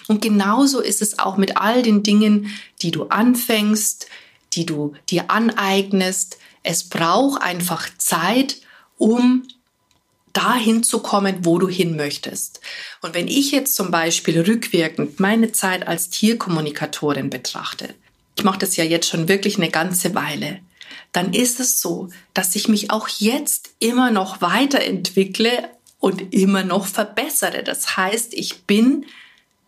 Und 0.07 0.21
genauso 0.21 0.79
ist 0.79 1.01
es 1.01 1.19
auch 1.19 1.35
mit 1.35 1.57
all 1.57 1.83
den 1.83 2.01
Dingen, 2.01 2.49
die 2.81 2.91
du 2.91 3.07
anfängst, 3.07 4.07
die 4.53 4.65
du 4.65 4.93
dir 5.09 5.29
aneignest. 5.31 6.37
Es 6.63 6.87
braucht 6.87 7.41
einfach 7.41 7.89
Zeit, 7.97 8.61
um 8.97 9.47
dahin 10.33 10.83
zu 10.83 10.99
kommen, 10.99 11.39
wo 11.43 11.59
du 11.59 11.69
hin 11.69 11.95
möchtest. 11.95 12.59
Und 13.01 13.13
wenn 13.15 13.27
ich 13.27 13.51
jetzt 13.51 13.75
zum 13.75 13.89
Beispiel 13.89 14.41
rückwirkend 14.41 15.19
meine 15.19 15.51
Zeit 15.53 15.87
als 15.87 16.09
Tierkommunikatorin 16.09 17.29
betrachte, 17.29 17.95
ich 18.37 18.43
mache 18.43 18.59
das 18.59 18.75
ja 18.75 18.83
jetzt 18.83 19.07
schon 19.07 19.29
wirklich 19.29 19.57
eine 19.57 19.69
ganze 19.69 20.13
Weile, 20.13 20.59
dann 21.13 21.33
ist 21.33 21.61
es 21.61 21.79
so, 21.79 22.09
dass 22.33 22.55
ich 22.55 22.67
mich 22.67 22.91
auch 22.91 23.07
jetzt 23.07 23.69
immer 23.79 24.11
noch 24.11 24.41
weiterentwickle 24.41 25.69
und 25.99 26.33
immer 26.33 26.63
noch 26.63 26.85
verbessere. 26.85 27.63
Das 27.63 27.95
heißt, 27.95 28.33
ich 28.33 28.63
bin 28.63 29.05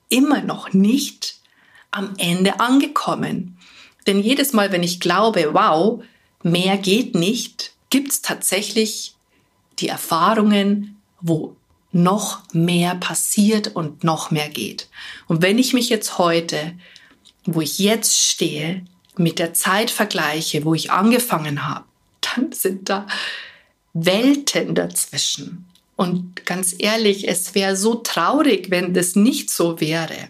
immer 0.10 0.42
noch 0.42 0.74
nicht 0.74 1.38
am 1.92 2.14
Ende 2.18 2.60
angekommen. 2.60 3.58
Denn 4.06 4.20
jedes 4.20 4.52
Mal, 4.52 4.72
wenn 4.74 4.84
ich 4.84 5.00
glaube, 5.00 5.54
wow, 5.54 6.04
mehr 6.44 6.78
geht 6.78 7.16
nicht, 7.16 7.72
gibt 7.90 8.12
es 8.12 8.22
tatsächlich 8.22 9.16
die 9.80 9.88
Erfahrungen, 9.88 11.02
wo 11.22 11.56
noch 11.92 12.42
mehr 12.54 12.96
passiert 12.96 13.76
und 13.76 14.04
noch 14.04 14.32
mehr 14.32 14.50
geht. 14.50 14.90
Und 15.28 15.42
wenn 15.42 15.58
ich 15.58 15.74
mich 15.74 15.90
jetzt 15.90 16.18
heute, 16.18 16.74
wo 17.46 17.62
ich 17.62 17.80
jetzt 17.80 18.18
stehe, 18.18 18.86
mit 19.16 19.40
der 19.40 19.54
Zeit 19.54 19.90
vergleiche, 19.90 20.64
wo 20.64 20.76
ich 20.76 20.92
angefangen 20.92 21.68
habe, 21.68 21.86
dann 22.22 22.52
sind 22.52 22.90
da 22.90 23.08
Welten 23.94 24.76
dazwischen. 24.76 25.66
Und 25.96 26.46
ganz 26.46 26.76
ehrlich, 26.78 27.28
es 27.28 27.56
wäre 27.56 27.76
so 27.76 27.96
traurig, 27.96 28.70
wenn 28.70 28.94
das 28.94 29.16
nicht 29.16 29.50
so 29.50 29.80
wäre. 29.80 30.30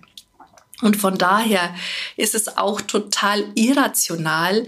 Und 0.82 0.96
von 0.96 1.18
daher 1.18 1.75
ist 2.16 2.36
es 2.36 2.58
auch 2.58 2.80
total 2.82 3.44
irrational, 3.56 4.66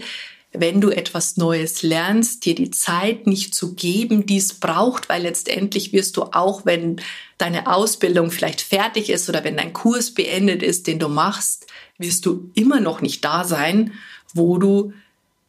wenn 0.52 0.80
du 0.80 0.90
etwas 0.90 1.36
Neues 1.36 1.82
lernst, 1.82 2.44
dir 2.44 2.54
die 2.54 2.70
Zeit 2.70 3.26
nicht 3.26 3.54
zu 3.54 3.74
geben, 3.74 4.26
die 4.26 4.38
es 4.38 4.54
braucht, 4.54 5.08
weil 5.08 5.22
letztendlich 5.22 5.92
wirst 5.92 6.16
du 6.16 6.24
auch, 6.24 6.66
wenn 6.66 7.00
deine 7.38 7.68
Ausbildung 7.68 8.30
vielleicht 8.30 8.60
fertig 8.60 9.10
ist 9.10 9.28
oder 9.28 9.44
wenn 9.44 9.56
dein 9.56 9.72
Kurs 9.72 10.12
beendet 10.12 10.62
ist, 10.62 10.86
den 10.88 10.98
du 10.98 11.08
machst, 11.08 11.66
wirst 11.98 12.26
du 12.26 12.50
immer 12.54 12.80
noch 12.80 13.00
nicht 13.00 13.24
da 13.24 13.44
sein, 13.44 13.92
wo 14.34 14.58
du 14.58 14.92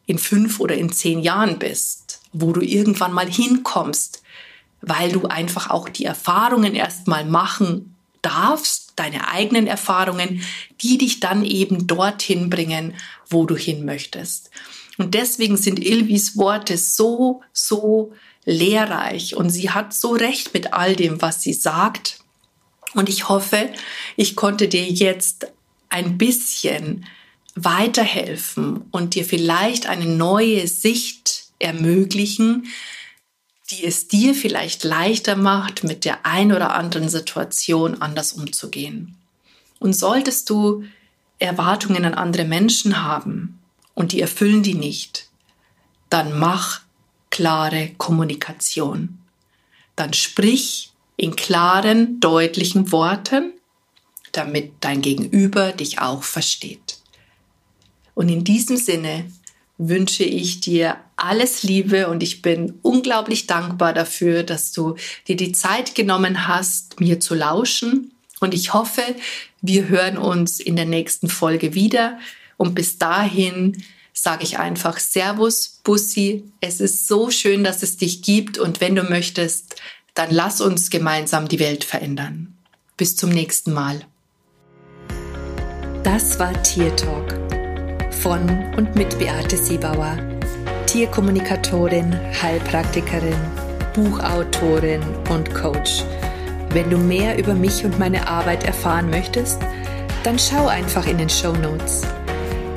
in 0.05 0.19
fünf 0.19 0.59
oder 0.59 0.75
in 0.75 0.91
zehn 0.91 1.19
Jahren 1.19 1.57
bist, 1.57 2.19
wo 2.31 2.51
du 2.51 2.61
irgendwann 2.61 3.13
mal 3.13 3.29
hinkommst, 3.29 4.21
weil 4.81 5.11
du 5.11 5.25
einfach 5.25 5.69
auch 5.69 5.89
die 5.89 6.05
Erfahrungen 6.05 6.75
erstmal 6.75 7.25
machen 7.25 7.95
darfst, 8.21 8.93
deine 8.97 9.29
eigenen 9.29 9.65
Erfahrungen, 9.65 10.43
die 10.81 10.97
dich 10.99 11.19
dann 11.19 11.43
eben 11.43 11.87
dorthin 11.87 12.51
bringen, 12.51 12.93
wo 13.29 13.45
du 13.45 13.55
hin 13.55 13.83
möchtest. 13.85 14.51
Und 14.97 15.13
deswegen 15.13 15.57
sind 15.57 15.79
Ilvis 15.79 16.37
Worte 16.37 16.77
so, 16.77 17.41
so 17.53 18.13
lehrreich 18.45 19.35
und 19.35 19.49
sie 19.49 19.69
hat 19.69 19.93
so 19.93 20.11
recht 20.11 20.53
mit 20.53 20.73
all 20.73 20.95
dem, 20.95 21.21
was 21.21 21.41
sie 21.41 21.53
sagt. 21.53 22.19
Und 22.93 23.07
ich 23.07 23.29
hoffe, 23.29 23.69
ich 24.17 24.35
konnte 24.35 24.67
dir 24.67 24.83
jetzt 24.83 25.47
ein 25.89 26.17
bisschen 26.17 27.05
weiterhelfen 27.55 28.85
und 28.91 29.15
dir 29.15 29.25
vielleicht 29.25 29.87
eine 29.87 30.05
neue 30.05 30.67
Sicht 30.67 31.45
ermöglichen, 31.59 32.67
die 33.69 33.85
es 33.85 34.07
dir 34.07 34.35
vielleicht 34.35 34.83
leichter 34.83 35.35
macht, 35.35 35.83
mit 35.83 36.03
der 36.03 36.25
ein 36.25 36.51
oder 36.51 36.73
anderen 36.73 37.07
Situation 37.07 38.01
anders 38.01 38.33
umzugehen. 38.33 39.15
Und 39.79 39.93
solltest 39.93 40.49
du 40.49 40.83
Erwartungen 41.39 42.05
an 42.05 42.13
andere 42.13 42.45
Menschen 42.45 43.03
haben, 43.03 43.60
und 43.93 44.11
die 44.11 44.21
erfüllen 44.21 44.63
die 44.63 44.73
nicht, 44.73 45.29
dann 46.09 46.37
mach 46.37 46.81
klare 47.29 47.91
Kommunikation. 47.97 49.19
Dann 49.95 50.13
sprich 50.13 50.91
in 51.17 51.35
klaren, 51.35 52.19
deutlichen 52.19 52.91
Worten, 52.91 53.53
damit 54.31 54.73
dein 54.81 55.01
Gegenüber 55.01 55.71
dich 55.71 55.99
auch 55.99 56.23
versteht. 56.23 56.99
Und 58.13 58.29
in 58.29 58.43
diesem 58.43 58.77
Sinne 58.77 59.31
wünsche 59.77 60.23
ich 60.23 60.59
dir 60.59 60.97
alles 61.15 61.63
Liebe 61.63 62.07
und 62.07 62.21
ich 62.21 62.41
bin 62.41 62.79
unglaublich 62.81 63.47
dankbar 63.47 63.93
dafür, 63.93 64.43
dass 64.43 64.71
du 64.71 64.95
dir 65.27 65.35
die 65.35 65.53
Zeit 65.53 65.95
genommen 65.95 66.47
hast, 66.47 66.99
mir 66.99 67.19
zu 67.19 67.33
lauschen. 67.33 68.11
Und 68.39 68.53
ich 68.53 68.73
hoffe, 68.73 69.03
wir 69.61 69.87
hören 69.87 70.17
uns 70.17 70.59
in 70.59 70.75
der 70.75 70.85
nächsten 70.85 71.29
Folge 71.29 71.73
wieder. 71.73 72.19
Und 72.61 72.75
bis 72.75 72.99
dahin 72.99 73.83
sage 74.13 74.43
ich 74.43 74.59
einfach 74.59 74.99
Servus, 74.99 75.79
Bussi. 75.83 76.43
Es 76.59 76.79
ist 76.79 77.07
so 77.07 77.31
schön, 77.31 77.63
dass 77.63 77.81
es 77.81 77.97
dich 77.97 78.21
gibt. 78.21 78.59
Und 78.59 78.81
wenn 78.81 78.93
du 78.93 79.01
möchtest, 79.01 79.81
dann 80.13 80.29
lass 80.29 80.61
uns 80.61 80.91
gemeinsam 80.91 81.47
die 81.47 81.57
Welt 81.57 81.83
verändern. 81.83 82.55
Bis 82.97 83.15
zum 83.15 83.31
nächsten 83.31 83.73
Mal. 83.73 84.05
Das 86.03 86.37
war 86.37 86.53
Tier 86.61 86.95
Talk 86.95 87.33
von 88.11 88.47
und 88.77 88.95
mit 88.95 89.17
Beate 89.17 89.57
Siebauer, 89.57 90.19
Tierkommunikatorin, 90.85 92.15
Heilpraktikerin, 92.43 93.41
Buchautorin 93.95 95.01
und 95.29 95.51
Coach. 95.55 96.03
Wenn 96.69 96.91
du 96.91 96.99
mehr 96.99 97.39
über 97.39 97.55
mich 97.55 97.83
und 97.85 97.97
meine 97.97 98.27
Arbeit 98.27 98.65
erfahren 98.65 99.09
möchtest, 99.09 99.59
dann 100.23 100.37
schau 100.37 100.67
einfach 100.67 101.07
in 101.07 101.17
den 101.17 101.29
Show 101.29 101.53
Notes. 101.53 102.03